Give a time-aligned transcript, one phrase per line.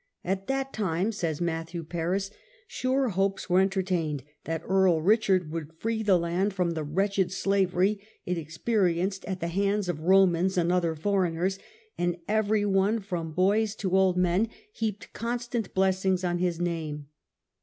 [0.33, 2.31] "At that time", says MattI 'v Paris,
[2.67, 7.31] "sure hopes were enter tained that Earl Richard would free the land from the wretched
[7.31, 11.59] slavery it experienced at the hands of Romans and other foreigners;
[11.99, 17.05] and every one, from boys to old men, heaped constant blessings on his name."